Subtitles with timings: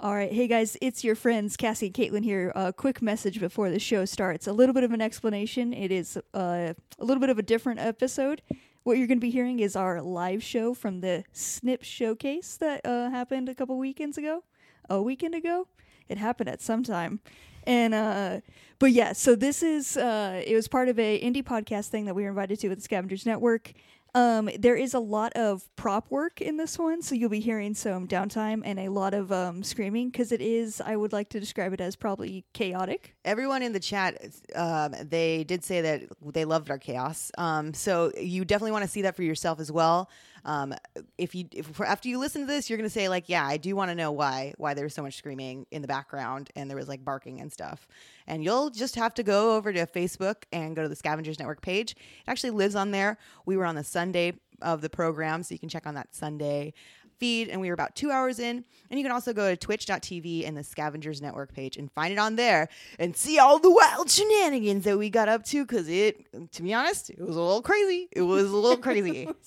[0.00, 2.52] All right, hey guys, it's your friends Cassie and Caitlin here.
[2.54, 4.46] A quick message before the show starts.
[4.46, 5.72] A little bit of an explanation.
[5.72, 8.40] It is uh, a little bit of a different episode.
[8.84, 12.86] What you're going to be hearing is our live show from the Snip Showcase that
[12.86, 14.44] uh, happened a couple weekends ago.
[14.88, 15.66] A weekend ago,
[16.08, 17.18] it happened at some time,
[17.64, 18.40] and uh,
[18.78, 19.12] but yeah.
[19.14, 22.28] So this is uh, it was part of a indie podcast thing that we were
[22.28, 23.72] invited to with the Scavengers Network.
[24.14, 27.74] Um, there is a lot of prop work in this one, so you'll be hearing
[27.74, 31.40] some downtime and a lot of um, screaming because it is, I would like to
[31.40, 33.14] describe it as probably chaotic.
[33.24, 34.16] Everyone in the chat,
[34.54, 37.30] um, they did say that they loved our chaos.
[37.36, 40.08] Um, so you definitely want to see that for yourself as well.
[40.44, 40.74] Um,
[41.16, 43.74] if you if, after you listen to this, you're gonna say like, yeah, I do
[43.76, 46.76] want to know why why there was so much screaming in the background and there
[46.76, 47.86] was like barking and stuff.
[48.26, 51.62] And you'll just have to go over to Facebook and go to the Scavengers Network
[51.62, 51.92] page.
[51.92, 51.98] It
[52.30, 53.18] actually lives on there.
[53.46, 56.74] We were on the Sunday of the program, so you can check on that Sunday
[57.18, 60.46] feed and we were about two hours in and you can also go to twitch.tv
[60.46, 62.68] and the scavengers network page and find it on there
[62.98, 66.72] and see all the wild shenanigans that we got up to because it to be
[66.72, 69.28] honest it was a little crazy it was a little crazy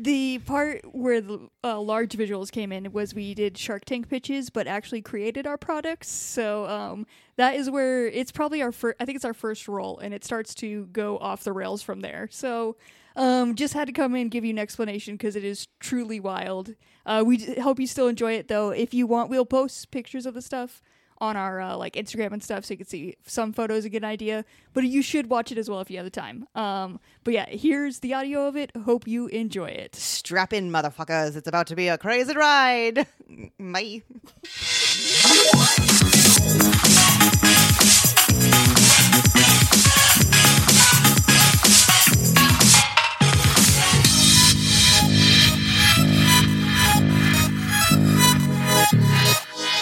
[0.00, 4.48] The part where the uh, large visuals came in was we did Shark Tank pitches,
[4.48, 6.08] but actually created our products.
[6.08, 7.04] So um,
[7.36, 8.96] that is where it's probably our first.
[9.00, 12.00] I think it's our first role, and it starts to go off the rails from
[12.00, 12.28] there.
[12.30, 12.76] So
[13.18, 16.20] um, just had to come in and give you an explanation because it is truly
[16.20, 16.74] wild.
[17.04, 18.70] Uh, we d- hope you still enjoy it though.
[18.70, 20.80] If you want, we'll post pictures of the stuff
[21.20, 24.04] on our uh, like Instagram and stuff, so you can see some photos and get
[24.04, 24.44] an idea.
[24.72, 26.46] But you should watch it as well if you have the time.
[26.54, 28.70] Um, but yeah, here's the audio of it.
[28.84, 29.96] Hope you enjoy it.
[29.96, 33.06] strap in motherfuckers it's about to be a crazy ride
[33.58, 34.02] bye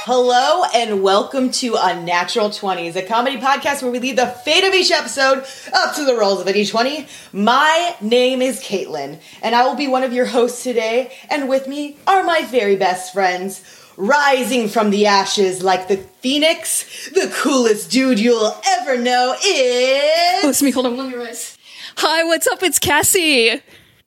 [0.09, 4.73] Hello and welcome to Unnatural 20s, a comedy podcast where we leave the fate of
[4.73, 7.09] each episode up to the rolls of a d20.
[7.33, 11.67] My name is Caitlin, and I will be one of your hosts today, and with
[11.67, 13.65] me are my very best friends.
[13.97, 20.59] Rising from the ashes like the phoenix, the coolest dude you'll ever know is.
[20.61, 20.71] To me.
[20.71, 20.97] Hold on.
[20.99, 21.59] Let me rise.
[21.97, 22.63] Hi, what's up?
[22.63, 23.61] It's Cassie.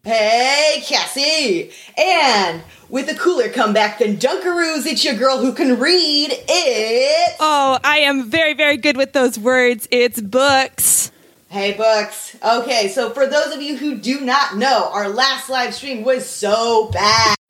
[0.05, 1.71] Hey, Cassie!
[1.97, 6.29] And with a cooler comeback than Dunkaroos, it's your girl who can read.
[6.31, 7.35] It.
[7.41, 9.89] Oh, I am very, very good with those words.
[9.91, 11.11] It's books.
[11.49, 12.37] Hey, Books.
[12.41, 16.25] Okay, so for those of you who do not know, our last live stream was
[16.29, 17.35] so bad.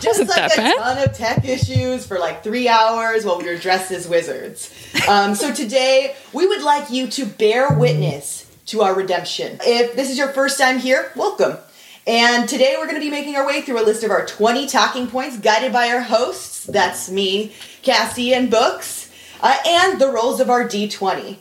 [0.00, 0.76] Just like a bad?
[0.76, 4.70] ton of tech issues for like three hours while we were dressed as wizards.
[5.08, 9.58] Um, so today, we would like you to bear witness to our redemption.
[9.62, 11.56] If this is your first time here, welcome.
[12.06, 14.66] And today we're going to be making our way through a list of our 20
[14.66, 16.64] talking points guided by our hosts.
[16.66, 19.10] That's me, Cassie, and Books,
[19.40, 21.36] uh, and the rolls of our D20.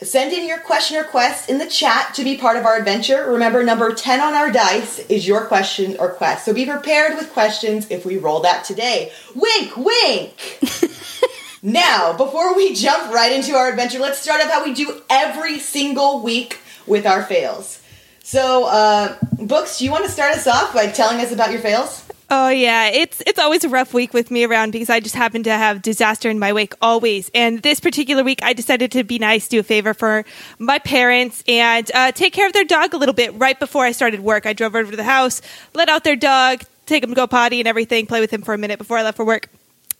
[0.00, 3.30] Send in your question or quest in the chat to be part of our adventure.
[3.30, 6.44] Remember, number 10 on our dice is your question or quest.
[6.44, 9.12] So be prepared with questions if we roll that today.
[9.34, 10.58] Wink, wink!
[11.64, 15.58] now, before we jump right into our adventure, let's start off how we do every
[15.58, 17.80] single week with our fails.
[18.22, 21.60] So, uh, Books, do you want to start us off by telling us about your
[21.60, 22.04] fails?
[22.30, 25.42] Oh yeah, it's it's always a rough week with me around because I just happen
[25.44, 27.30] to have disaster in my wake always.
[27.34, 30.24] And this particular week, I decided to be nice, do a favor for
[30.58, 33.34] my parents, and uh, take care of their dog a little bit.
[33.34, 35.40] Right before I started work, I drove over to the house,
[35.72, 38.52] let out their dog, take him to go potty and everything, play with him for
[38.52, 39.48] a minute before I left for work.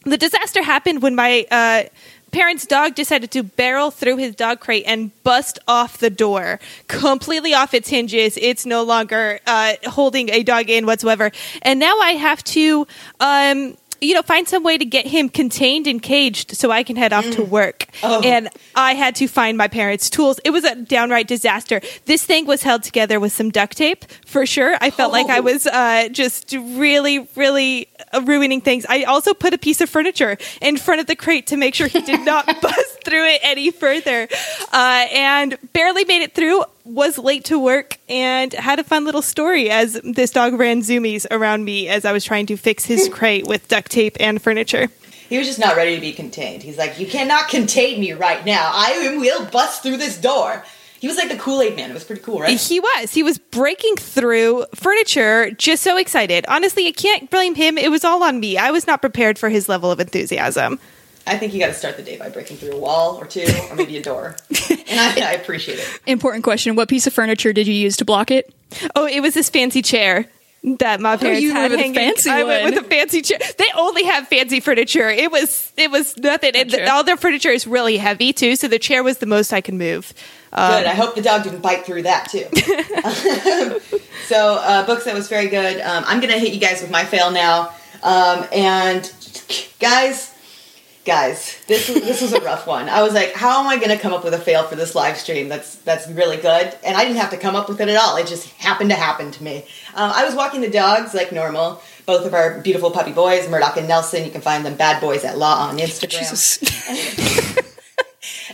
[0.05, 1.85] The disaster happened when my uh,
[2.31, 7.55] parents' dog decided to barrel through his dog crate and bust off the door, completely
[7.55, 8.37] off its hinges.
[8.37, 11.31] It's no longer uh, holding a dog in whatsoever,
[11.63, 12.87] and now I have to.
[13.21, 16.97] Um, you know, find some way to get him contained and caged so I can
[16.97, 17.87] head off to work.
[18.03, 20.39] And I had to find my parents' tools.
[20.45, 21.81] It was a downright disaster.
[22.07, 24.77] This thing was held together with some duct tape for sure.
[24.81, 25.43] I felt like I Oh.
[25.43, 28.85] was uh, just really, really uh, ruining things.
[28.89, 31.87] I also put a piece of furniture in front of the crate to make sure
[31.87, 34.29] he did not bust through it any further.
[34.73, 36.65] Uh, and barely made it through.
[36.85, 41.27] Was late to work and had a fun little story as this dog ran zoomies
[41.31, 44.89] around me as I was trying to fix his crate with duct tape and furniture.
[45.29, 46.63] He was just not ready to be contained.
[46.63, 48.71] He's like, You cannot contain me right now.
[48.73, 50.63] I will bust through this door.
[51.01, 51.91] He was like the Kool Aid man.
[51.91, 52.59] It was pretty cool, right?
[52.59, 53.13] He was.
[53.13, 56.45] He was breaking through furniture, just so excited.
[56.49, 57.77] Honestly, I can't blame him.
[57.77, 58.57] It was all on me.
[58.57, 60.79] I was not prepared for his level of enthusiasm.
[61.27, 63.47] I think you got to start the day by breaking through a wall or two,
[63.71, 64.37] or maybe a door.
[64.89, 66.01] and I, I appreciate it.
[66.07, 68.53] Important question: What piece of furniture did you use to block it?
[68.95, 70.27] Oh, it was this fancy chair.
[70.79, 71.95] that my parents you had with a hanging.
[71.95, 72.75] fancy I went one.
[72.75, 73.39] with a fancy chair.
[73.59, 75.11] They only have fancy furniture.
[75.11, 76.57] It was it was nothing.
[76.57, 79.53] And the, all their furniture is really heavy too, so the chair was the most
[79.53, 80.13] I could move.
[80.53, 80.87] Um, Good.
[80.87, 82.47] I hope the dog didn't bite through that too.
[84.27, 85.81] so, uh, books that was very good.
[85.81, 87.75] Um, I'm gonna hit you guys with my fail now.
[88.03, 89.13] Um, and
[89.81, 90.34] guys,
[91.05, 92.89] guys, this this was a rough one.
[92.89, 95.17] I was like, how am I gonna come up with a fail for this live
[95.17, 95.49] stream?
[95.49, 96.77] That's that's really good.
[96.85, 98.17] And I didn't have to come up with it at all.
[98.17, 99.65] It just happened to happen to me.
[99.95, 101.83] Um, I was walking the dogs like normal.
[102.07, 104.25] Both of our beautiful puppy boys, Murdoch and Nelson.
[104.25, 106.19] You can find them bad boys at Law on Instagram.
[106.19, 106.59] Jesus.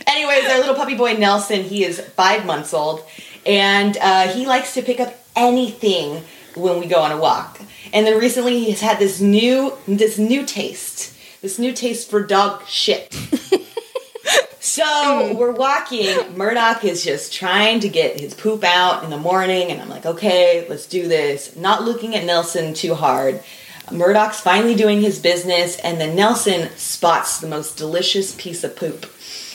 [0.07, 3.05] Anyways, our little puppy boy Nelson, he is five months old,
[3.47, 6.23] and uh, he likes to pick up anything
[6.57, 7.61] when we go on a walk.
[7.93, 12.67] And then recently, he's had this new this new taste, this new taste for dog
[12.67, 13.13] shit.
[14.61, 16.37] so we're walking.
[16.37, 20.07] Murdoch is just trying to get his poop out in the morning, and I'm like,
[20.07, 21.57] okay, let's do this.
[21.57, 23.43] Not looking at Nelson too hard.
[23.91, 29.07] Murdoch's finally doing his business, and then Nelson spots the most delicious piece of poop.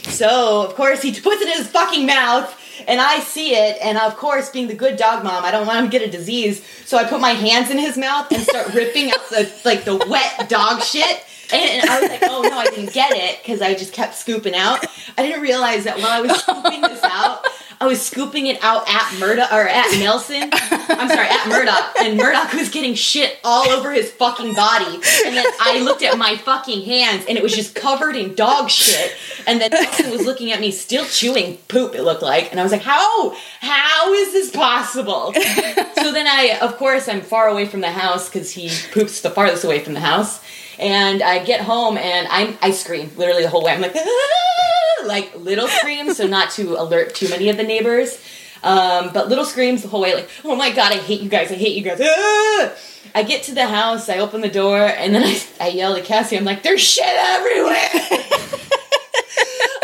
[0.10, 2.54] So, of course, he puts it in his fucking mouth,
[2.88, 5.80] and I see it, and of course, being the good dog mom, I don't want
[5.80, 8.74] him to get a disease, so I put my hands in his mouth and start
[8.74, 11.24] ripping out the, like, the wet dog shit.
[11.54, 14.56] And I was like, oh no, I didn't get it because I just kept scooping
[14.56, 14.86] out.
[15.18, 17.46] I didn't realize that while I was scooping this out,
[17.80, 20.50] I was scooping it out at Murdoch or at Nelson.
[20.52, 24.96] I'm sorry, at Murdoch, and Murdoch was getting shit all over his fucking body.
[25.26, 28.70] And then I looked at my fucking hands, and it was just covered in dog
[28.70, 29.14] shit.
[29.46, 31.96] And then Nelson was looking at me, still chewing poop.
[31.96, 33.36] It looked like, and I was like, how?
[33.60, 35.34] How is this possible?
[35.34, 39.30] so then I, of course, I'm far away from the house because he poops the
[39.30, 40.42] farthest away from the house.
[40.80, 43.74] And I get home and I'm I scream literally the whole way.
[43.74, 48.20] I'm like, "Ah!" like little screams, so not to alert too many of the neighbors.
[48.64, 51.52] Um, but little screams the whole way, like, oh my god, I hate you guys,
[51.52, 52.02] I hate you guys.
[52.02, 52.72] Ah!
[53.14, 56.02] I get to the house, I open the door, and then I, I yell to
[56.02, 57.76] Cassie, I'm like, there's shit everywhere!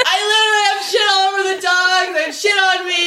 [0.03, 3.00] I literally have shit all over the dogs, have shit on me.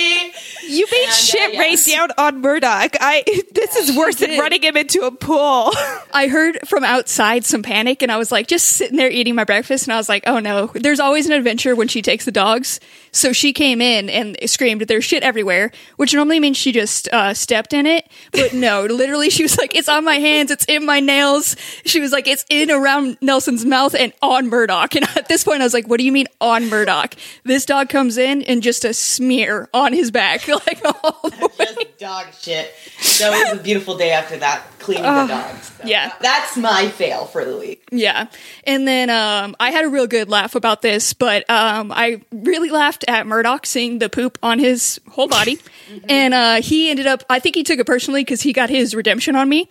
[0.67, 1.87] You made And, uh, shit yes.
[1.87, 2.97] rain down on Murdoch.
[3.01, 5.73] I this is worse than running him into a pool.
[6.13, 9.45] I heard from outside some panic, and I was like, just sitting there eating my
[9.45, 12.33] breakfast, and I was like, oh no, there's always an adventure when she takes the
[12.33, 12.81] dogs.
[13.15, 17.33] So she came in and screamed, "There's shit everywhere," which normally means she just uh,
[17.33, 20.85] stepped in it, but no, literally, she was like, "It's on my hands, it's in
[20.85, 25.29] my nails." She was like, "It's in around Nelson's mouth and on Murdoch." And at
[25.29, 27.15] this point, I was like, "What do you mean on Murdoch?"
[27.45, 31.65] This dog comes in and just a smear on his back, like all the way.
[31.67, 32.75] Just dog shit.
[32.99, 35.73] So it was a beautiful day after that, cleaning the dogs.
[35.79, 36.13] So yeah.
[36.21, 37.85] That's my fail for the week.
[37.91, 38.27] Yeah.
[38.65, 42.71] And then um, I had a real good laugh about this, but um, I really
[42.71, 45.59] laughed at Murdoch seeing the poop on his whole body.
[46.09, 48.95] And uh, he ended up, I think he took it personally because he got his
[48.95, 49.69] redemption on me.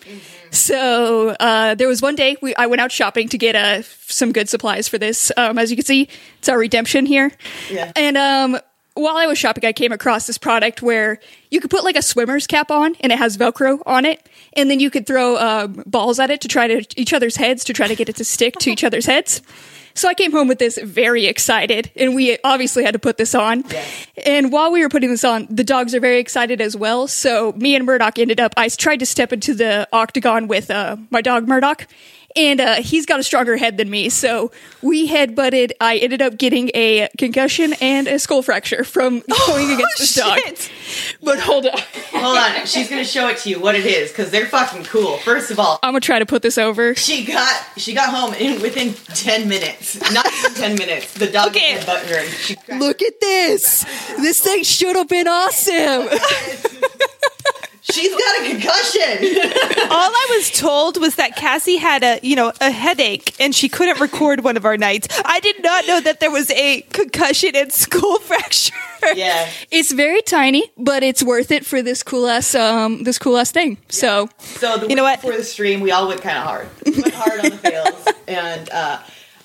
[0.52, 4.32] So uh, there was one day we, I went out shopping to get uh, some
[4.32, 5.32] good supplies for this.
[5.36, 6.08] Um, as you can see,
[6.38, 7.32] it's our redemption here.
[7.70, 7.92] Yeah.
[7.96, 8.60] And um,
[8.94, 11.20] while I was shopping, I came across this product where
[11.50, 14.28] you could put like a swimmer's cap on and it has Velcro on it.
[14.54, 17.64] And then you could throw um, balls at it to try to each other's heads
[17.66, 19.42] to try to get it to stick to each other's heads.
[19.96, 23.36] So I came home with this very excited, and we obviously had to put this
[23.36, 23.64] on.
[24.26, 27.08] And while we were putting this on, the dogs are very excited as well.
[27.08, 28.54] So me and Murdoch ended up.
[28.58, 31.88] I tried to step into the octagon with uh, my dog Murdoch,
[32.36, 34.10] and uh, he's got a stronger head than me.
[34.10, 34.52] So
[34.82, 35.74] we head butted.
[35.80, 40.40] I ended up getting a concussion and a skull fracture from going against this dog.
[41.22, 41.78] But hold on,
[42.12, 45.18] Hold on, she's gonna show it to you what it is because they're fucking cool.
[45.18, 46.96] First of all, I'm gonna try to put this over.
[46.96, 51.14] she got she got home in within ten minutes, not even ten minutes.
[51.14, 51.78] The dog Okay.
[51.78, 51.86] okay.
[51.86, 52.18] butt her.
[52.20, 53.86] And she Look at this.
[54.18, 56.08] This thing should have been awesome.
[57.94, 59.42] she's got a concussion.
[59.92, 63.70] All I was told was that Cassie had a, you know, a headache and she
[63.70, 65.08] couldn't record one of our nights.
[65.26, 68.74] I did not know that there was a concussion and skull fracture.
[69.16, 69.50] yeah.
[69.72, 73.52] It's very tiny, but it's worth it for this cool ass um this cool ass
[73.52, 73.78] thing.
[73.90, 75.22] So So the You know what?
[75.22, 76.68] before the stream, we all went kind of hard.
[76.86, 79.00] We went hard on the fails, and uh,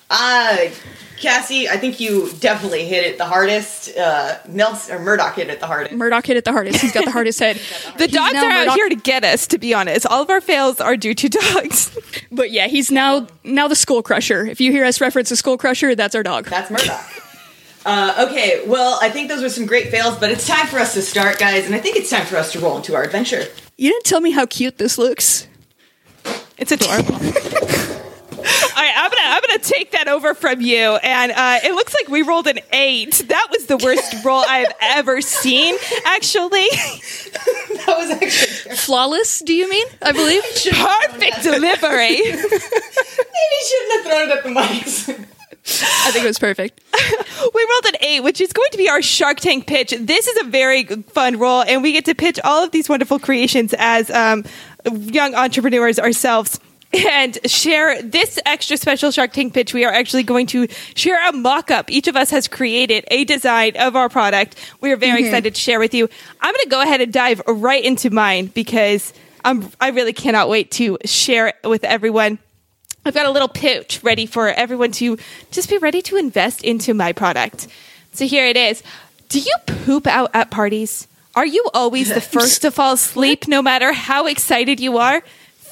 [0.09, 0.71] I,
[1.19, 3.95] Cassie, I think you definitely hit it the hardest.
[3.95, 5.95] Uh, Nelson or Murdoch hit it the hardest.
[5.95, 6.81] Murdoch hit it the hardest.
[6.81, 7.59] He's got the hardest head.
[7.97, 10.05] The He's dogs now are out here to get us, to be honest.
[10.05, 11.97] All of our fails are due to dogs.
[12.31, 14.45] But yeah, he's now now the Skull Crusher.
[14.45, 16.45] If you hear us reference the Skull Crusher, that's our dog.
[16.45, 17.03] That's Murdoch.
[17.85, 20.93] Uh, okay, well, I think those were some great fails, but it's time for us
[20.93, 23.43] to start, guys, and I think it's time for us to roll into our adventure.
[23.77, 25.47] You didn't tell me how cute this looks.
[26.57, 27.15] It's adorable.
[28.79, 31.93] All right, I'm gonna I'm gonna take that over from you, and uh, it looks
[31.93, 33.25] like we rolled an eight.
[33.27, 35.75] That was the worst roll I've ever seen.
[36.05, 36.63] Actually,
[37.85, 39.85] That was actually Flawless, do you mean?
[40.01, 40.43] I believe.
[40.71, 42.21] perfect delivery.
[42.21, 42.37] maybe
[43.51, 45.09] you shouldn't have thrown it at the mics.
[46.05, 46.79] I think it was perfect.
[47.53, 49.93] we rolled an eight, which is going to be our Shark Tank pitch.
[49.99, 53.19] This is a very fun role, and we get to pitch all of these wonderful
[53.19, 54.45] creations as um,
[54.89, 56.61] young entrepreneurs ourselves.
[56.91, 59.75] And share this extra special Shark Tank pitch.
[59.75, 61.91] We are actually going to share a mock up.
[61.91, 64.55] Each of us has created a design of our product.
[64.81, 65.27] We are very mm-hmm.
[65.27, 66.09] excited to share with you.
[66.41, 69.13] I'm going to go ahead and dive right into mine because
[69.45, 72.39] I'm, I really cannot wait to share it with everyone.
[73.05, 75.17] I've got a little pitch ready for everyone to
[75.51, 77.67] just be ready to invest into my product.
[78.13, 78.83] So here it is.
[79.29, 81.07] Do you poop out at parties?
[81.35, 85.23] Are you always the first to fall asleep no matter how excited you are?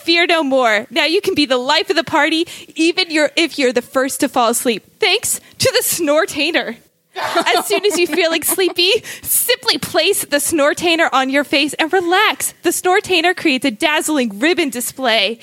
[0.07, 0.87] Fear no more.
[0.89, 4.21] Now you can be the life of the party even you're, if you're the first
[4.21, 4.85] to fall asleep.
[5.01, 6.77] Thanks to the Snortainer.
[7.13, 11.91] As soon as you feel like sleepy, simply place the Snortainer on your face and
[11.91, 12.53] relax.
[12.61, 15.39] The Snortainer creates a dazzling ribbon display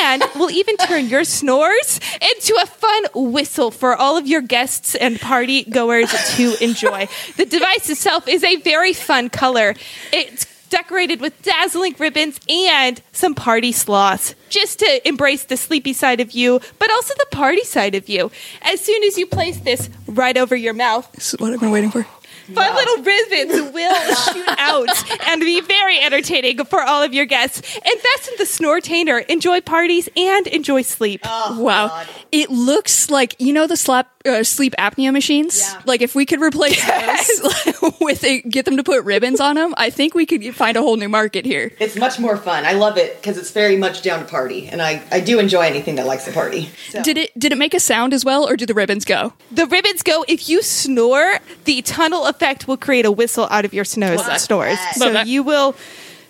[0.00, 4.94] and will even turn your snores into a fun whistle for all of your guests
[4.94, 7.06] and party goers to enjoy.
[7.36, 9.74] The device itself is a very fun color.
[10.10, 16.20] It's decorated with dazzling ribbons and some party sloths just to embrace the sleepy side
[16.20, 18.30] of you, but also the party side of you.
[18.62, 21.70] As soon as you place this right over your mouth, This is what I've been
[21.70, 22.06] waiting for.
[22.54, 24.88] Fun little ribbons will shoot out
[25.28, 27.60] and be very entertaining for all of your guests.
[27.76, 31.24] Invest in the Snortainer, enjoy parties, and enjoy sleep.
[31.24, 31.88] wow.
[31.88, 32.06] God.
[32.32, 35.60] It looks like, you know, the slap, uh, sleep apnea machines?
[35.60, 35.82] Yeah.
[35.84, 36.84] Like, if we could replace
[37.40, 40.76] those with a, get them to put ribbons on them, I think we could find
[40.76, 41.72] a whole new market here.
[41.78, 42.64] It's much more fun.
[42.64, 45.62] I love it because it's very much down to party, and I, I do enjoy
[45.62, 46.70] anything that likes to party.
[46.90, 47.02] So.
[47.02, 49.32] Did it did it make a sound as well, or do the ribbons go?
[49.50, 53.72] The ribbons go if you snore, the tunnel effect will create a whistle out of
[53.74, 54.76] your snores Love snores.
[54.76, 54.94] that.
[54.96, 55.26] So that.
[55.26, 55.74] you will.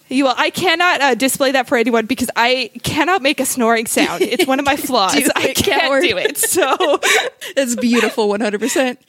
[0.08, 0.34] You will.
[0.36, 4.22] I cannot uh, display that for anyone because I cannot make a snoring sound.
[4.22, 5.14] It's one of my flaws.
[5.14, 6.02] Do I can't coward.
[6.02, 6.38] do it.
[6.38, 6.76] So
[7.56, 9.00] It's beautiful, one hundred percent.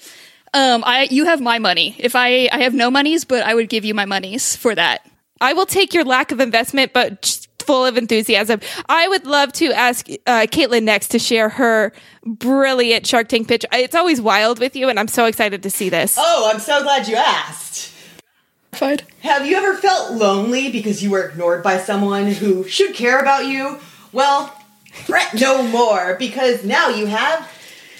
[0.53, 1.95] Um, I you have my money.
[1.99, 5.05] If I I have no monies, but I would give you my monies for that.
[5.39, 8.62] I will take your lack of investment, but just full of enthusiasm.
[8.89, 11.91] I would love to ask uh, Caitlin next to share her
[12.25, 13.65] brilliant Shark Tank pitch.
[13.71, 16.15] It's always wild with you, and I'm so excited to see this.
[16.17, 17.93] Oh, I'm so glad you asked.
[18.71, 19.00] Fine.
[19.21, 23.45] Have you ever felt lonely because you were ignored by someone who should care about
[23.45, 23.79] you?
[24.12, 24.47] Well,
[25.05, 27.51] fret no more because now you have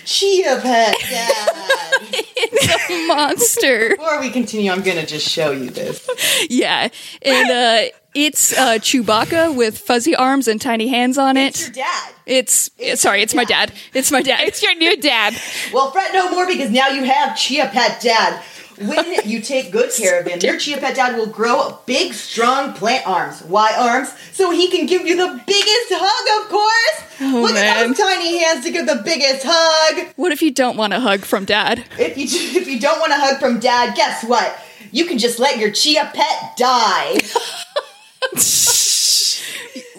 [0.06, 2.26] Chia Pet Dad.
[3.08, 3.90] Monster.
[3.98, 6.08] Before we continue, I'm gonna just show you this.
[6.50, 6.88] yeah,
[7.24, 7.94] and uh,
[8.26, 11.50] it's uh, Chewbacca with fuzzy arms and tiny hands on it.
[11.50, 12.14] It's your dad.
[12.26, 13.70] It's, It's sorry, your it's my dad.
[13.70, 13.78] dad.
[13.94, 14.42] It's my dad.
[14.48, 15.36] It's your new dad.
[15.72, 18.42] Well, fret no more because now you have Chia Pet Dad.
[18.80, 22.74] When you take good care of him, your Chia Pet Dad will grow big, strong
[22.74, 23.42] plant arms.
[23.42, 24.10] Why arms?
[24.34, 27.12] So he can give you the biggest hug, of course.
[27.22, 27.88] Oh, Look at man.
[27.88, 30.14] those tiny hands to give the biggest hug.
[30.16, 31.86] What if you don't want a hug from dad?
[31.98, 32.26] If you
[32.62, 34.60] if you don't want a hug from Dad, guess what?
[34.92, 37.18] You can just let your Chia Pet die.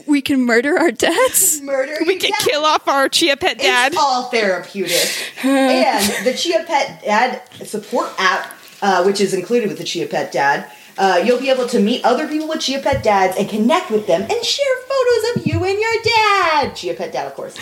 [0.07, 1.61] We can murder our dads.
[1.61, 1.97] Murder.
[2.07, 2.41] We can dad.
[2.41, 3.93] kill off our Chia Pet dad.
[3.93, 5.07] It's all therapeutic.
[5.45, 10.33] and the Chia Pet Dad support app, uh, which is included with the Chia Pet
[10.33, 13.91] Dad, uh, you'll be able to meet other people with Chia Pet Dads and connect
[13.91, 16.75] with them and share photos of you and your dad.
[16.75, 17.57] Chia Pet Dad, of course.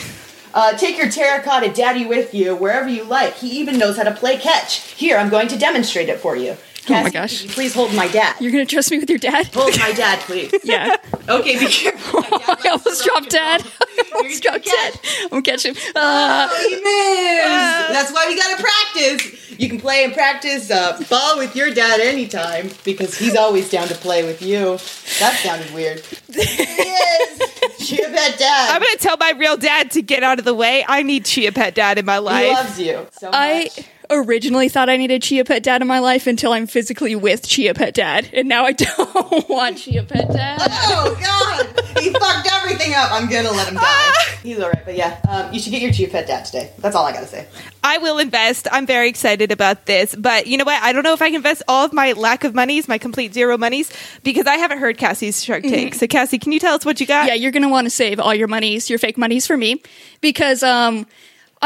[0.54, 3.34] Uh, take your terracotta daddy with you wherever you like.
[3.34, 4.78] He even knows how to play catch.
[4.92, 6.56] Here, I'm going to demonstrate it for you.
[6.88, 7.40] Oh my gosh.
[7.40, 8.36] could you please hold my dad.
[8.40, 9.46] You're gonna trust me with your dad?
[9.54, 10.52] Hold my dad, please.
[10.64, 10.96] Yeah.
[11.28, 12.20] Okay, be careful.
[12.20, 13.62] My dad I almost dropped and dad.
[13.80, 15.00] I You're almost dropped dad.
[15.22, 15.74] I'm gonna catch him.
[15.94, 17.92] Uh, Oh, he missed.
[17.92, 19.58] That's why we gotta practice.
[19.58, 23.88] You can play and practice uh, ball with your dad anytime because he's always down
[23.88, 24.78] to play with you.
[25.18, 26.02] That sounded weird.
[26.28, 27.40] There he is.
[27.78, 28.70] Chia Pet Dad.
[28.70, 30.84] I'm gonna tell my real dad to get out of the way.
[30.86, 32.44] I need Chia Pet dad in my life.
[32.46, 33.34] he loves you so much.
[33.34, 33.70] I
[34.10, 37.74] originally thought I needed Chia Pet Dad in my life until I'm physically with Chia
[37.74, 40.58] Pet Dad, and now I don't want Chia Pet Dad.
[40.60, 42.00] Oh God!
[42.00, 43.10] He fucked everything up.
[43.12, 44.12] I'm gonna let him die.
[44.42, 46.70] He's alright, but yeah, um, you should get your Chia Pet Dad today.
[46.78, 47.46] That's all I gotta say.
[47.82, 48.66] I will invest.
[48.70, 50.14] I'm very excited about this.
[50.14, 50.82] But you know what?
[50.82, 53.32] I don't know if I can invest all of my lack of monies, my complete
[53.32, 55.94] zero monies, because I haven't heard Cassie's Shark Tank.
[55.94, 57.26] So Cassie, can you tell us what you got?
[57.28, 59.82] Yeah, you're gonna want to save all your monies, your fake monies for me,
[60.20, 61.06] because um,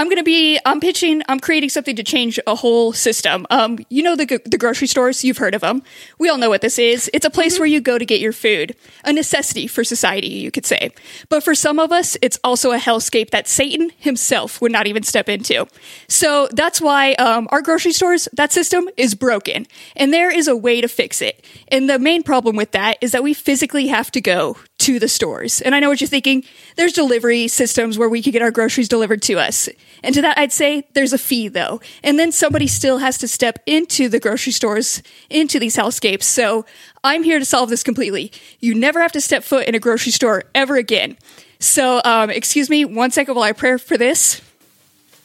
[0.00, 3.46] I'm going to be, I'm pitching, I'm creating something to change a whole system.
[3.50, 5.82] Um, you know, the, the grocery stores, you've heard of them.
[6.18, 7.10] We all know what this is.
[7.12, 10.50] It's a place where you go to get your food, a necessity for society, you
[10.50, 10.92] could say.
[11.28, 15.02] But for some of us, it's also a hellscape that Satan himself would not even
[15.02, 15.66] step into.
[16.08, 19.66] So that's why um, our grocery stores, that system is broken.
[19.96, 21.44] And there is a way to fix it.
[21.68, 25.08] And the main problem with that is that we physically have to go to the
[25.08, 25.60] stores.
[25.60, 26.44] And I know what you're thinking.
[26.76, 29.68] There's delivery systems where we could get our groceries delivered to us.
[30.02, 31.80] And to that, I'd say there's a fee though.
[32.02, 36.24] And then somebody still has to step into the grocery stores, into these hellscapes.
[36.24, 36.64] So
[37.04, 38.32] I'm here to solve this completely.
[38.60, 41.16] You never have to step foot in a grocery store ever again.
[41.58, 44.40] So, um, excuse me one second while I pray for this.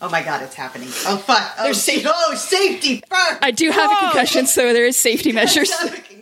[0.01, 0.89] Oh my god, it's happening.
[1.07, 1.53] Oh fuck.
[1.57, 3.39] Oh, sa- oh safety first.
[3.41, 5.71] I do have a concussion, so there is safety measures.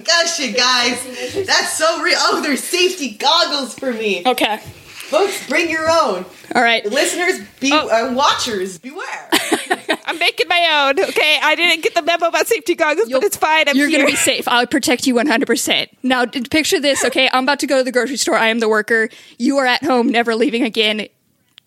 [0.10, 1.45] I you guys.
[1.45, 2.17] That's so real.
[2.19, 4.24] Oh, there's safety goggles for me.
[4.25, 4.57] Okay.
[4.57, 6.25] Folks, bring your own.
[6.55, 6.83] All right.
[6.86, 9.29] Listeners, be uh, watchers, beware.
[10.05, 11.03] I'm making my own.
[11.10, 13.69] Okay, I didn't get the memo about safety goggles, but it's fine.
[13.69, 14.48] I'm You're going to be safe.
[14.48, 15.89] I'll protect you 100%.
[16.01, 17.29] Now, picture this, okay?
[17.31, 18.36] I'm about to go to the grocery store.
[18.38, 19.10] I am the worker.
[19.38, 21.07] You are at home, never leaving again,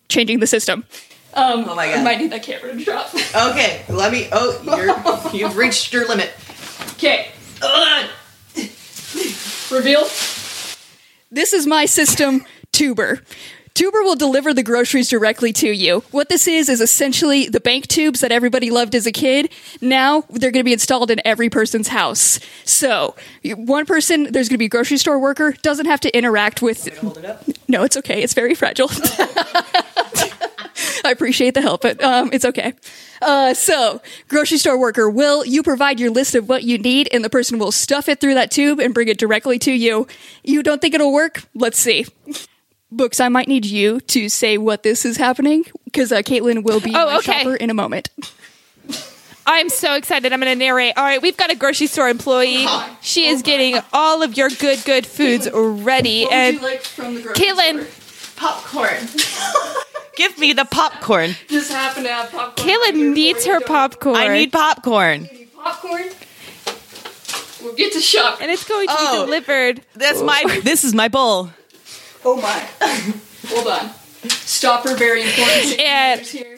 [0.09, 0.85] changing the system.
[1.33, 1.93] Um, Oh my god!
[1.93, 2.03] I God.
[2.03, 3.13] might need that camera to drop.
[3.13, 4.27] Okay, let me.
[4.31, 6.33] Oh, you're, you've reached your limit.
[6.93, 7.31] Okay.
[9.67, 9.77] Ugh.
[9.77, 10.01] Reveal.
[11.29, 13.21] This is my system, Tuber.
[13.73, 15.99] Tuber will deliver the groceries directly to you.
[16.09, 19.51] What this is is essentially the bank tubes that everybody loved as a kid.
[19.81, 22.39] Now they're going to be installed in every person's house.
[22.63, 26.63] So one person, there's going to be a grocery store worker, doesn't have to interact
[26.63, 26.91] with.
[26.97, 27.43] Hold it up.
[27.67, 28.23] No, it's okay.
[28.23, 28.89] It's very fragile.
[31.05, 32.73] I appreciate the help, but um, it's okay.
[33.21, 37.23] Uh, so, grocery store worker, will you provide your list of what you need, and
[37.23, 40.07] the person will stuff it through that tube and bring it directly to you?
[40.43, 41.43] You don't think it'll work?
[41.55, 42.05] Let's see.
[42.91, 46.79] Books, I might need you to say what this is happening because uh, Caitlin will
[46.79, 47.39] be Oh, my okay.
[47.39, 48.09] shopper in a moment.
[49.49, 50.33] I'm so excited.
[50.33, 50.93] I'm going to narrate.
[50.97, 52.65] All right, we've got a grocery store employee.
[53.01, 56.27] She is getting all of your good, good foods ready.
[56.29, 58.97] And from the grocery Caitlin, popcorn.
[60.17, 61.35] Give me the popcorn.
[61.47, 62.67] Just happen to have popcorn.
[62.67, 64.15] Caitlin needs her popcorn.
[64.15, 65.29] I need popcorn.
[65.55, 66.09] popcorn.
[67.61, 68.39] We'll get to shop.
[68.41, 69.11] and it's going to Oh.
[69.21, 69.81] be delivered.
[69.95, 70.43] That's my.
[70.63, 71.51] This is my bowl.
[72.25, 72.67] Oh my.
[73.49, 73.91] Hold on.
[74.27, 75.79] Stopper, very important.
[75.79, 76.57] And- here.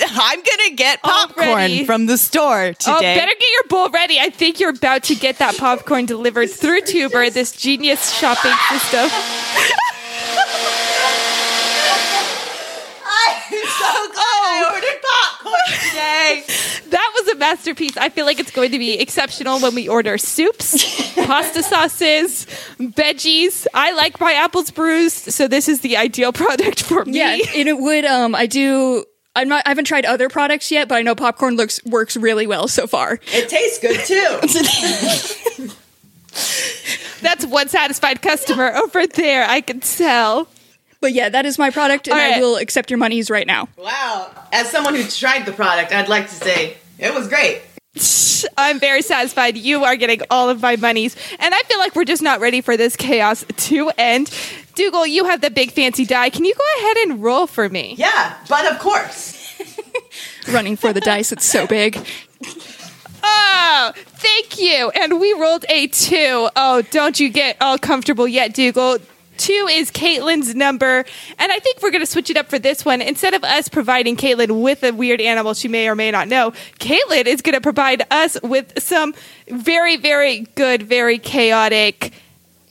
[0.00, 1.84] I'm gonna get popcorn Already.
[1.84, 3.12] from the store oh, today.
[3.12, 4.18] Oh, better get your bowl ready.
[4.18, 9.08] I think you're about to get that popcorn delivered through Tuber, this genius shopping system.
[13.06, 15.00] I'm so glad I ordered
[15.64, 16.42] popcorn today.
[16.90, 17.96] That was a masterpiece.
[17.96, 22.46] I feel like it's going to be exceptional when we order soups, pasta sauces,
[22.78, 23.66] veggies.
[23.74, 27.18] I like my apples bruised, so this is the ideal product for me.
[27.18, 28.04] Yeah, and it would.
[28.04, 29.04] Um, I do.
[29.36, 29.62] I'm not.
[29.66, 32.86] I haven't tried other products yet, but I know popcorn looks works really well so
[32.86, 33.18] far.
[33.32, 34.40] It tastes good too.
[37.20, 39.46] That's one satisfied customer over there.
[39.48, 40.48] I can tell.
[41.04, 43.68] But yeah, that is my product, and All I will accept your monies right now.
[43.76, 44.30] wow.
[44.54, 47.60] As someone who tried the product, I'd like to say it was great.
[48.56, 49.58] I'm very satisfied.
[49.58, 51.14] You are getting all of my monies.
[51.38, 54.30] And I feel like we're just not ready for this chaos to end.
[54.74, 56.30] Dougal, you have the big fancy die.
[56.30, 57.96] Can you go ahead and roll for me?
[57.98, 59.36] Yeah, but of course.
[60.50, 61.98] Running for the dice, it's so big.
[63.22, 64.90] Oh, thank you.
[64.98, 66.48] And we rolled a two.
[66.56, 69.00] Oh, don't you get all comfortable yet, Dougal.
[69.36, 71.04] Two is Caitlin's number.
[71.38, 73.00] And I think we're going to switch it up for this one.
[73.02, 76.52] Instead of us providing Caitlin with a weird animal she may or may not know,
[76.78, 79.14] Caitlin is going to provide us with some
[79.48, 82.12] very, very good, very chaotic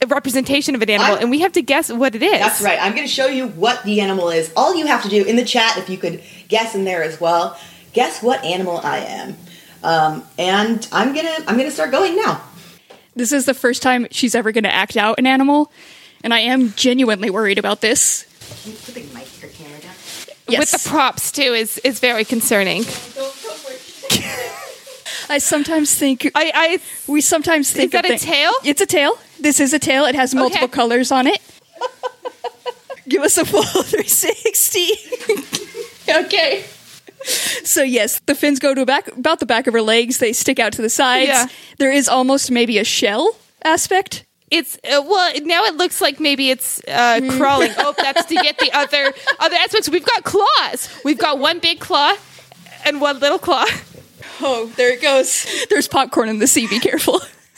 [0.07, 1.13] representation of an animal.
[1.13, 2.39] I'm- and we have to guess what it is.
[2.39, 2.77] That's right.
[2.81, 4.51] I'm going to show you what the animal is.
[4.55, 7.21] All you have to do in the chat, if you could guess in there as
[7.21, 7.57] well,
[7.93, 9.35] guess what animal I am.
[9.83, 12.41] Um, and I'm gonna I'm gonna start going now.
[13.15, 15.71] This is the first time she's ever going to act out an animal,
[16.23, 18.25] and I am genuinely worried about this.
[18.63, 19.91] Can you put the mic or camera down?
[20.47, 20.59] Yes.
[20.59, 22.83] With the props, too, is, is very concerning.
[25.29, 26.79] I sometimes think I, I
[27.11, 28.51] we sometimes think that of a tail?
[28.63, 29.17] It's a tail.
[29.39, 30.05] This is a tail.
[30.05, 30.73] It has multiple Okay.
[30.73, 31.39] colors on it.
[33.07, 34.87] Give us a full 360.
[36.09, 36.63] okay.
[37.63, 40.17] So yes, the fins go to back about the back of her legs.
[40.19, 41.27] They stick out to the sides.
[41.27, 41.47] Yeah.
[41.79, 44.25] There is almost maybe a shell aspect.
[44.53, 47.71] It's uh, well now it looks like maybe it's uh, crawling.
[47.79, 49.89] Oh, that's to get the other other aspects.
[49.89, 50.89] We've got claws.
[51.03, 52.15] We've got one big claw
[52.85, 53.65] and one little claw.
[54.41, 55.65] Oh, there it goes.
[55.71, 56.67] There's popcorn in the sea.
[56.67, 57.15] Be careful.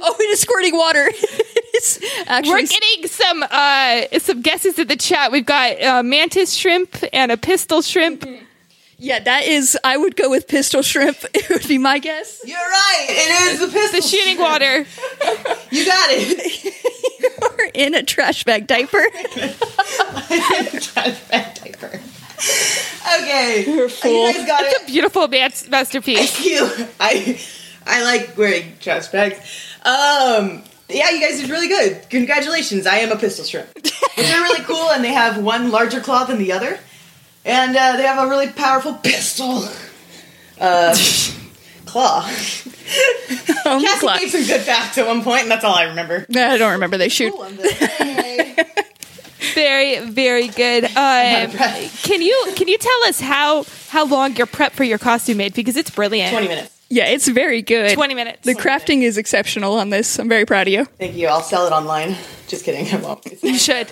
[0.00, 1.06] oh, it is squirting water.
[1.12, 5.30] it is actually We're getting some uh, some guesses in the chat.
[5.30, 8.26] We've got uh, mantis shrimp and a pistol shrimp.
[9.04, 9.76] Yeah, that is.
[9.84, 11.18] I would go with pistol shrimp.
[11.34, 12.40] It would be my guess.
[12.44, 13.06] You're right.
[13.08, 14.00] It is the pistol.
[14.00, 14.40] The shooting shrimp.
[14.50, 14.78] water.
[15.70, 16.74] You got it.
[17.60, 19.02] You're in a trash bag diaper.
[20.80, 22.00] Trash bag diaper.
[23.20, 23.64] Okay.
[23.66, 24.32] You fool.
[24.32, 26.30] guys got It's a beautiful mas- masterpiece.
[26.32, 26.86] Thank you.
[27.00, 27.38] I
[27.86, 29.38] I like wearing trash bags.
[29.84, 30.62] Um.
[30.88, 32.08] Yeah, you guys did really good.
[32.10, 32.86] Congratulations.
[32.86, 33.68] I am a pistol shrimp.
[33.74, 36.78] But they're really cool, and they have one larger claw than the other,
[37.44, 39.64] and uh, they have a really powerful pistol.
[40.60, 40.94] Uh,
[41.86, 42.22] claw.
[42.26, 42.30] Oh,
[43.64, 44.20] my Cassie God.
[44.20, 46.26] gave some good facts at one point, and that's all I remember.
[46.34, 46.96] I don't remember.
[46.98, 47.32] They shoot.
[47.32, 47.50] Cool,
[49.54, 50.84] Very, very good.
[50.84, 51.50] Um,
[52.02, 55.54] can you can you tell us how how long your prep for your costume made
[55.54, 56.32] because it's brilliant.
[56.32, 56.70] Twenty minutes.
[56.90, 57.94] Yeah, it's very good.
[57.94, 58.44] 20 minutes.
[58.44, 60.18] The crafting is exceptional on this.
[60.18, 60.84] I'm very proud of you.
[60.84, 61.26] Thank you.
[61.28, 62.14] I'll sell it online.
[62.46, 62.86] Just kidding.
[62.94, 63.42] I won't.
[63.42, 63.90] You should.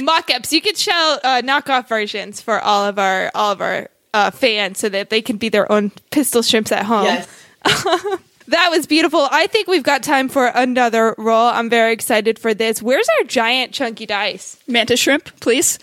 [0.00, 0.52] Mock-ups.
[0.52, 4.78] You could show uh, knockoff versions for all of our all of our uh, fans
[4.78, 7.04] so that they can be their own pistol shrimps at home.
[7.04, 7.28] Yes.
[8.48, 9.26] That was beautiful.
[9.30, 11.48] I think we've got time for another roll.
[11.48, 12.80] I'm very excited for this.
[12.80, 14.56] Where's our giant chunky dice?
[14.68, 15.80] Mantis shrimp, please.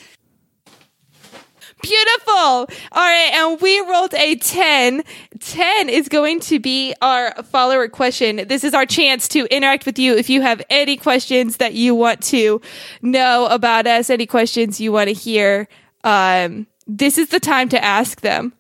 [1.84, 2.34] Beautiful.
[2.34, 5.04] All right, and we rolled a 10.
[5.40, 8.48] 10 is going to be our follower question.
[8.48, 11.94] This is our chance to interact with you if you have any questions that you
[11.94, 12.62] want to
[13.02, 15.68] know about us, any questions you want to hear.
[16.06, 18.54] Um, this is the time to ask them.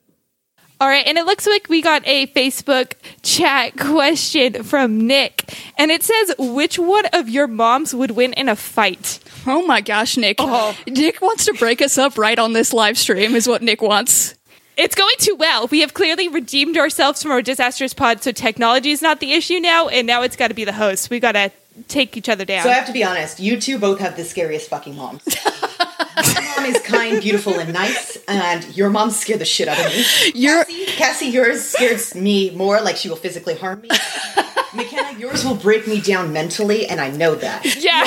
[0.81, 5.91] All right, and it looks like we got a Facebook chat question from Nick, and
[5.91, 10.17] it says, "Which one of your moms would win in a fight?" Oh my gosh,
[10.17, 10.37] Nick.
[10.39, 10.77] Oh.
[10.87, 14.35] Nick wants to break us up right on this live stream, is what Nick wants.
[14.75, 15.67] It's going too well.
[15.67, 19.59] We have clearly redeemed ourselves from our disastrous pod, so technology is not the issue
[19.59, 21.09] now, and now it's got to be the host.
[21.09, 21.51] We got to
[21.87, 22.63] take each other down.
[22.63, 23.39] So I have to be honest.
[23.39, 25.23] You two both have the scariest fucking moms.
[26.15, 29.85] My mom is kind, beautiful, and nice, and your mom scared the shit out of
[29.91, 30.03] me.
[30.35, 33.89] You're Cassie, Cassie, yours scares me more, like she will physically harm me.
[34.75, 37.63] McKenna, yours will break me down mentally, and I know that.
[37.83, 38.05] yeah.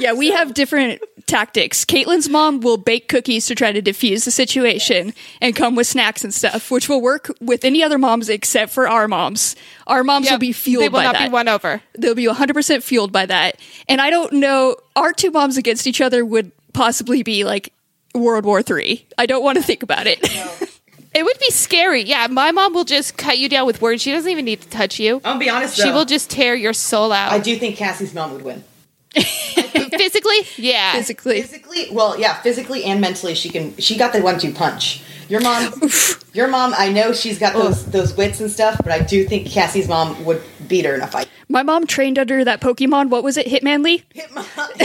[0.00, 1.84] yeah, we have different tactics.
[1.84, 6.24] Caitlin's mom will bake cookies to try to diffuse the situation and come with snacks
[6.24, 9.54] and stuff, which will work with any other moms except for our moms.
[9.86, 11.28] Our moms will be fueled They will not that.
[11.28, 11.82] be won over.
[11.98, 13.60] They'll be 100% fueled by that.
[13.88, 17.72] And I don't know, our two moms against each other would possibly be like
[18.14, 19.04] World War Three.
[19.18, 20.20] I don't want to think about it.
[21.14, 22.02] It would be scary.
[22.02, 24.02] Yeah, my mom will just cut you down with words.
[24.02, 25.22] She doesn't even need to touch you.
[25.24, 25.74] I'll be honest.
[25.74, 27.32] She will just tear your soul out.
[27.32, 28.62] I do think Cassie's mom would win.
[29.14, 30.92] Physically, yeah.
[30.92, 31.40] Physically.
[31.40, 33.74] Physically, well, yeah, physically and mentally, she can.
[33.78, 35.02] She got the one-two punch.
[35.30, 35.72] Your mom,
[36.34, 36.74] your mom.
[36.76, 40.24] I know she's got those those wits and stuff, but I do think Cassie's mom
[40.26, 41.28] would beat her in a fight.
[41.48, 43.08] My mom trained under that Pokemon.
[43.08, 43.46] What was it?
[43.46, 44.04] Hitmonlee?
[44.14, 44.44] Hitmon,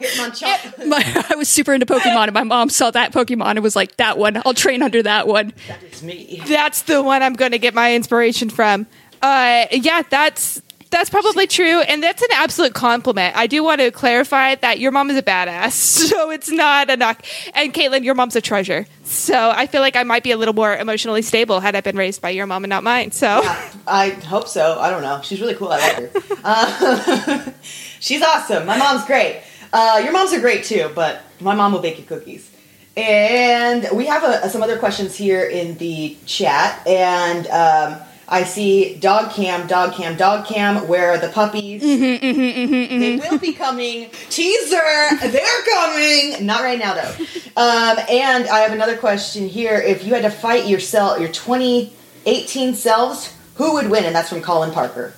[0.00, 0.78] Hitmon chop.
[0.86, 3.96] My, I was super into Pokemon, and my mom saw that Pokemon and was like,
[3.98, 6.42] "That one, I'll train under that one." That is me.
[6.46, 8.86] That's the one I'm going to get my inspiration from.
[9.22, 13.36] Uh, yeah, that's that's probably true, and that's an absolute compliment.
[13.36, 16.96] I do want to clarify that your mom is a badass, so it's not a
[16.96, 17.24] knock.
[17.54, 18.86] And Caitlin, your mom's a treasure.
[19.04, 21.96] So I feel like I might be a little more emotionally stable had I been
[21.96, 23.10] raised by your mom and not mine.
[23.12, 23.40] So
[23.86, 24.78] I hope so.
[24.78, 25.20] I don't know.
[25.22, 25.68] She's really cool.
[25.68, 26.10] I like her.
[26.44, 27.50] Uh,
[28.00, 28.64] she's awesome.
[28.64, 29.42] My mom's great.
[29.72, 32.48] Uh, your moms are great too, but my mom will bake you cookies.
[32.96, 36.86] And we have a, some other questions here in the chat.
[36.86, 40.86] And um, I see dog cam, dog cam, dog cam.
[40.86, 41.82] Where are the puppies?
[41.82, 44.10] Mm-hmm, mm-hmm, mm-hmm, they will be coming.
[44.28, 44.76] Teaser.
[45.22, 46.44] They're coming.
[46.44, 47.14] Not right now though.
[47.56, 49.76] Um, and I have another question here.
[49.78, 54.04] If you had to fight yourself, your 2018 selves, who would win?
[54.04, 55.14] And that's from Colin Parker.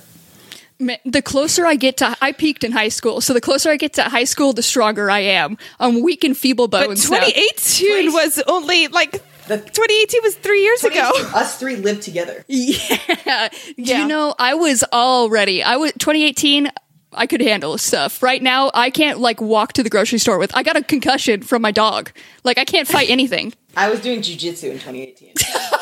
[1.05, 3.93] The closer I get to, I peaked in high school, so the closer I get
[3.93, 5.59] to high school, the stronger I am.
[5.79, 7.07] I'm weak and feeble but bones.
[7.07, 7.19] now.
[7.19, 11.11] 2018 was only like The 2018 was three years ago.
[11.35, 12.45] Us three lived together.
[12.51, 13.49] Yeah.
[13.75, 14.01] Yeah.
[14.01, 15.61] you know, I was all ready.
[15.61, 16.71] I was 2018.
[17.11, 18.23] I could handle stuff.
[18.23, 20.55] Right now, I can't like walk to the grocery store with.
[20.55, 22.11] I got a concussion from my dog.
[22.45, 23.51] Like I can't fight anything.
[23.75, 25.33] I was doing jujitsu in 2018.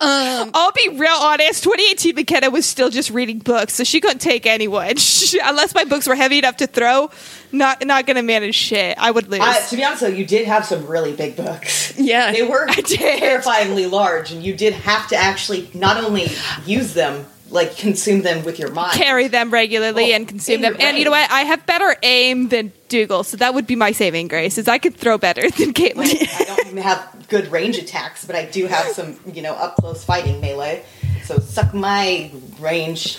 [0.00, 1.62] I'll be real honest.
[1.64, 4.90] 2018 McKenna was still just reading books, so she couldn't take anyone
[5.44, 7.10] unless my books were heavy enough to throw.
[7.52, 8.96] Not not gonna manage shit.
[8.98, 9.40] I would lose.
[9.40, 11.96] Uh, to be honest, though, you did have some really big books.
[11.98, 12.32] Yeah.
[12.32, 16.26] They were I terrifyingly large, and you did have to actually not only
[16.66, 18.94] use them, like consume them with your mind.
[18.94, 20.76] Carry them regularly Oh, and consume them.
[20.80, 21.30] And you know what?
[21.30, 24.58] I have better aim than Dougal, so that would be my saving grace.
[24.58, 26.28] Is I could throw better than Caitlin.
[26.40, 30.04] I don't have good range attacks, but I do have some, you know, up close
[30.04, 30.84] fighting melee.
[31.24, 33.18] So suck my range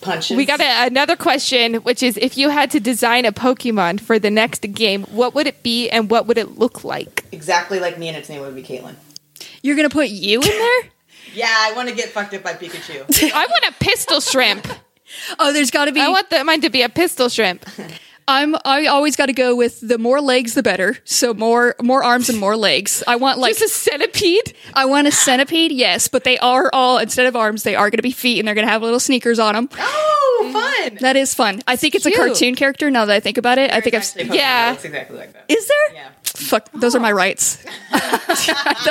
[0.00, 0.36] punches.
[0.36, 4.18] We got a, another question, which is if you had to design a Pokemon for
[4.18, 7.24] the next game, what would it be and what would it look like?
[7.32, 8.94] exactly like me, and its name would be Caitlin.
[9.62, 10.80] You're gonna put you in there?
[11.34, 13.32] Yeah, I want to get fucked up by Pikachu.
[13.34, 14.66] I want a pistol shrimp.
[15.38, 16.02] Oh, there's got to be.
[16.02, 17.64] I want the, mine to be a pistol shrimp.
[18.28, 18.54] I'm.
[18.64, 20.98] I always got to go with the more legs, the better.
[21.04, 23.02] So more, more arms and more legs.
[23.08, 24.54] I want like Just a centipede.
[24.74, 27.98] I want a centipede, yes, but they are all instead of arms, they are going
[27.98, 29.68] to be feet, and they're going to have little sneakers on them.
[29.78, 30.98] oh, fun!
[31.00, 31.62] That is fun.
[31.66, 32.90] I think it's a cartoon character.
[32.90, 34.02] Now that I think about it, I think I've.
[34.02, 34.70] Actually, Pokemon yeah.
[34.70, 35.44] looks exactly like that.
[35.48, 35.94] Is there?
[35.94, 36.10] Yeah.
[36.24, 37.64] Fuck, those are my rights.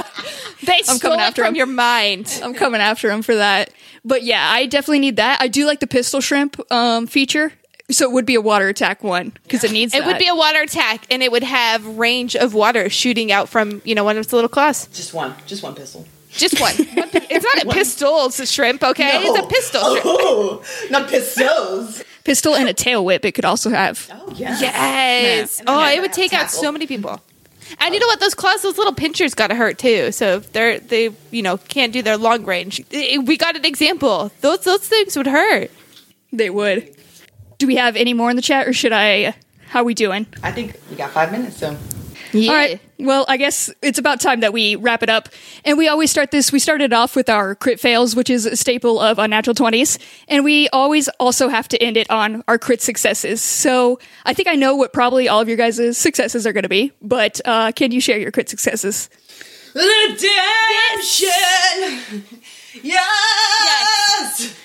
[0.64, 1.56] They stole coming it after from him.
[1.56, 2.42] your mind.
[2.44, 3.72] I'm coming after him for that.
[4.04, 5.42] But yeah, I definitely need that.
[5.42, 7.54] I do like the pistol shrimp um, feature,
[7.90, 9.94] so it would be a water attack one because it needs.
[9.94, 13.50] It would be a water attack, and it would have range of water shooting out
[13.50, 14.88] from you know one of its little claws.
[14.88, 15.34] Just one.
[15.46, 16.06] Just one pistol.
[16.32, 16.76] Just one.
[16.96, 18.26] One pi- it's not a pistol.
[18.28, 18.84] It's a shrimp.
[18.84, 19.80] Okay, it's a pistol.
[19.84, 20.06] Oh, shrimp.
[20.06, 22.04] Oh, not pistols.
[22.26, 23.26] pistol and a tail whip.
[23.26, 24.08] It could also have.
[24.14, 24.56] Oh, yeah.
[24.60, 25.60] Yes.
[25.62, 27.20] And Oh, it would take out so many people.
[27.80, 28.20] And you know what?
[28.20, 30.12] Those claws, those little pinchers, got to hurt too.
[30.12, 32.82] So if they're they you know can't do their long range.
[32.92, 34.32] We got an example.
[34.42, 35.72] Those those things would hurt.
[36.32, 36.94] They would.
[37.58, 39.36] Do we have any more in the chat, or should I?
[39.70, 40.28] How are we doing?
[40.44, 41.78] I think we got five minutes, so.
[42.34, 42.52] Yeah.
[42.52, 42.82] All right.
[43.00, 45.30] Well, I guess it's about time that we wrap it up.
[45.64, 46.52] And we always start this.
[46.52, 49.98] We started off with our crit fails, which is a staple of Unnatural 20s.
[50.28, 53.42] And we always also have to end it on our crit successes.
[53.42, 56.70] So I think I know what probably all of your guys' successes are going to
[56.70, 56.92] be.
[57.02, 59.10] But uh, can you share your crit successes?
[59.74, 60.24] Redemption!
[62.84, 64.56] Yes!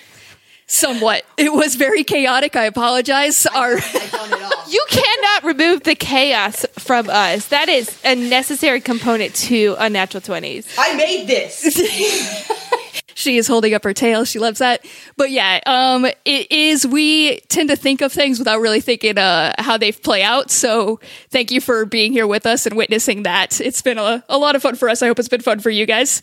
[0.73, 1.27] Somewhat.
[1.37, 2.57] It was very chaotic.
[2.57, 3.45] I apologize.
[3.45, 3.77] Our.
[3.77, 4.51] I done it all.
[4.73, 7.49] You cannot remove the chaos from us.
[7.49, 10.67] That is a necessary component to Unnatural Twenties.
[10.79, 11.63] I made this.
[13.15, 14.25] She is holding up her tail.
[14.25, 14.85] She loves that.
[15.17, 16.87] But yeah, um, it is.
[16.87, 20.51] We tend to think of things without really thinking uh, how they play out.
[20.51, 20.99] So
[21.31, 23.61] thank you for being here with us and witnessing that.
[23.61, 25.03] It's been a, a lot of fun for us.
[25.03, 26.23] I hope it's been fun for you guys.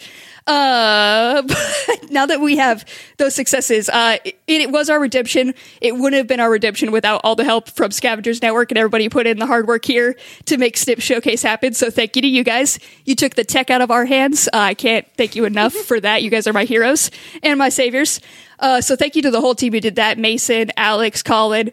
[0.50, 2.84] Uh, but now that we have
[3.18, 5.54] those successes, uh, it, it was our redemption.
[5.80, 9.04] It wouldn't have been our redemption without all the help from Scavengers Network and everybody
[9.04, 11.74] who put in the hard work here to make Snip Showcase happen.
[11.74, 12.80] So thank you to you guys.
[13.06, 14.48] You took the tech out of our hands.
[14.48, 16.24] Uh, I can't thank you enough for that.
[16.24, 17.12] You guys are my heroes
[17.44, 18.20] and my saviors.
[18.58, 20.18] Uh, so thank you to the whole team who did that.
[20.18, 21.70] Mason, Alex, Colin,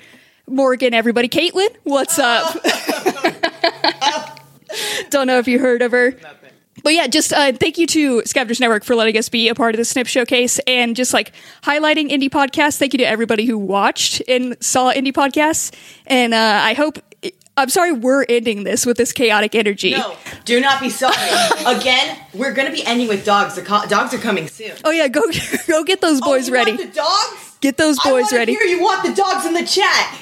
[0.47, 1.29] Morgan, everybody.
[1.31, 2.62] Caitlin, what's up?
[5.11, 6.15] Don't know if you heard of her.
[6.87, 9.75] But yeah, just uh, thank you to Scavengers Network for letting us be a part
[9.75, 12.79] of the Snip Showcase and just like highlighting indie podcasts.
[12.79, 15.75] Thank you to everybody who watched and saw indie podcasts.
[16.07, 17.01] And uh, I hope,
[17.57, 19.94] I'm sorry we're ending this with this chaotic energy.
[19.94, 21.16] No, do not be sorry.
[21.66, 23.57] Again, we're gonna be ending with dogs.
[23.57, 24.70] The co- dogs are coming soon.
[24.85, 25.22] Oh yeah, go
[25.66, 26.70] go get those boys Oh, you ready.
[26.77, 27.57] Want the dogs?
[27.62, 28.53] Get those boys ready.
[28.53, 30.16] Hear you want the dogs in the chat.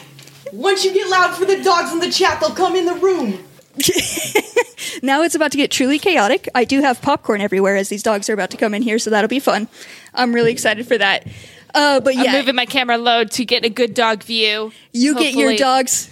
[0.50, 3.44] Once you get loud for the dogs in the chat, they'll come in the room.
[5.02, 6.48] now it's about to get truly chaotic.
[6.54, 9.10] I do have popcorn everywhere as these dogs are about to come in here, so
[9.10, 9.68] that'll be fun.
[10.14, 11.26] I'm really excited for that.
[11.74, 14.72] Uh, but I'm yeah, moving my camera low to get a good dog view.
[14.92, 16.10] you get your dogs.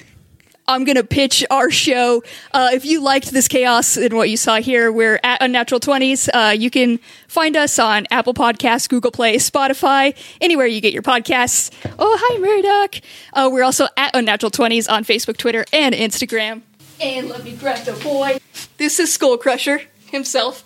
[0.68, 2.22] I'm gonna pitch our show.
[2.52, 6.28] Uh, if you liked this chaos and what you saw here, we're at Unnatural Twenties.
[6.28, 11.02] Uh, you can find us on Apple Podcasts, Google Play, Spotify, anywhere you get your
[11.02, 11.70] podcasts.
[11.98, 13.04] Oh, hi Murdoch.
[13.32, 16.62] Uh, we're also at Unnatural Twenties on Facebook, Twitter, and Instagram.
[17.02, 18.38] And let me grab the boy.
[18.76, 20.64] This is Skull Crusher himself.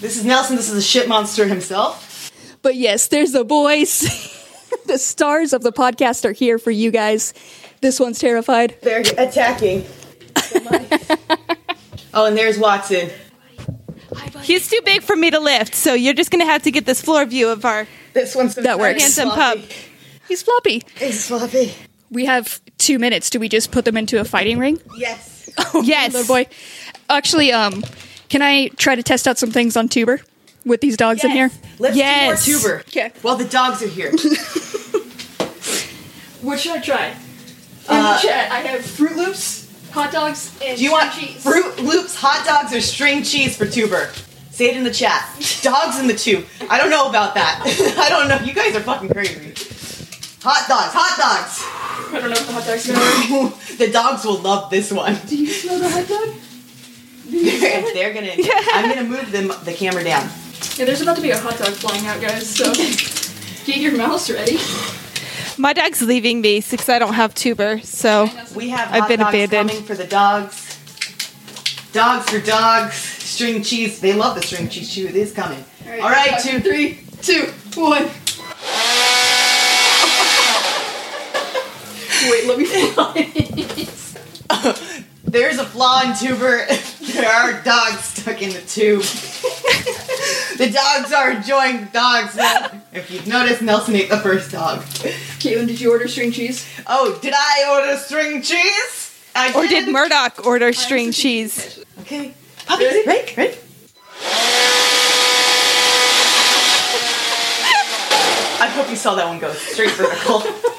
[0.00, 0.56] This is Nelson.
[0.56, 2.30] This is the shit monster himself.
[2.62, 4.00] But yes, there's the boys.
[4.86, 7.32] the stars of the podcast are here for you guys.
[7.80, 8.76] This one's terrified.
[8.82, 9.86] They're attacking.
[12.12, 13.10] oh, and there's Watson.
[14.42, 17.00] He's too big for me to lift, so you're just gonna have to get this
[17.00, 19.00] floor view of our This one's so That works.
[19.02, 19.58] handsome pup.
[20.26, 20.82] He's floppy.
[21.00, 21.74] It's fluffy.
[22.10, 23.30] We have two minutes.
[23.30, 24.80] Do we just put them into a fighting ring?
[24.96, 25.37] Yes.
[25.82, 26.46] Yes, Little boy.
[27.08, 27.82] Actually, um,
[28.28, 30.20] can I try to test out some things on Tuber
[30.64, 31.50] with these dogs in here?
[31.78, 32.44] Let's Yes.
[32.44, 32.78] do more tuber.
[32.88, 33.12] Okay.
[33.22, 34.12] While the dogs are here.
[36.40, 37.06] What should I try?
[37.08, 37.14] In
[37.88, 41.42] Uh, the chat, I have Fruit Loops, hot dogs, and Do you want cheese.
[41.42, 44.10] Fruit Loops, hot dogs, or string cheese for tuber?
[44.52, 45.24] Say it in the chat.
[45.62, 46.44] Dogs in the tube.
[46.68, 47.62] I don't know about that.
[47.98, 48.38] I don't know.
[48.44, 49.52] You guys are fucking crazy.
[50.42, 51.18] Hot dogs, hot
[52.10, 53.52] I don't know if the hot dogs are gonna work.
[53.52, 53.76] dogs.
[53.78, 55.16] the dogs will love this one.
[55.26, 56.34] Do you smell the hot dog?
[57.94, 58.32] They're gonna.
[58.72, 60.28] I'm gonna move them the camera down.
[60.76, 62.48] Yeah, there's about to be a hot dog flying out, guys.
[62.48, 62.72] So
[63.66, 64.58] get your mouse ready.
[65.58, 67.80] my dog's leaving me because I don't have tuber.
[67.82, 69.70] So We have I've hot been dogs abandoned.
[69.70, 70.64] coming for the dogs.
[71.92, 72.94] Dogs for dogs.
[72.94, 74.00] String cheese.
[74.00, 75.06] They love the string cheese too.
[75.06, 75.62] It is coming.
[76.00, 78.08] All right, two, three, two, One.
[82.24, 83.32] Wait, let me find
[85.24, 86.66] There's a flaw in tuber.
[87.12, 89.02] there are dogs stuck in the tube.
[90.56, 92.36] the dogs are enjoying the dogs.
[92.92, 94.80] If you've noticed, Nelson ate the first dog.
[95.38, 96.66] Caitlin, did you order string cheese?
[96.86, 99.20] Oh, did I order string cheese?
[99.36, 101.84] I Or did Murdoch order string cheese?
[102.00, 102.34] Okay.
[102.66, 103.36] Puppy, right?
[103.36, 103.64] Right?
[108.60, 110.42] I hope you saw that one go straight vertical.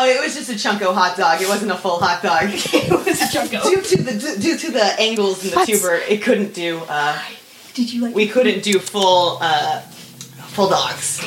[0.00, 1.40] oh, it was just a chunko hot dog.
[1.40, 2.44] It wasn't a full hot dog.
[2.52, 3.62] it was a chunko.
[3.62, 6.80] Due to the due to the angles in the tuber, it couldn't do.
[6.88, 7.20] Uh,
[7.74, 9.80] Did you like we couldn't do full uh,
[10.50, 11.20] full dogs.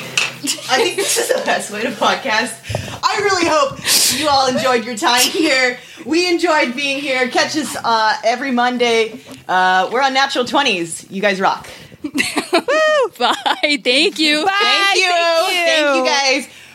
[0.68, 2.54] I think this is the best way to podcast.
[3.02, 3.78] I really hope
[4.20, 5.78] you all enjoyed your time here.
[6.04, 7.28] We enjoyed being here.
[7.28, 9.20] Catch us uh, every Monday.
[9.48, 11.10] Uh, we're Unnatural Twenties.
[11.10, 11.66] You guys rock.
[12.02, 13.78] Bye.
[13.82, 14.44] Thank you.
[14.44, 14.52] Bye.
[14.60, 15.10] Thank you.
[15.10, 15.64] Thank you.
[15.64, 16.63] Thank you guys.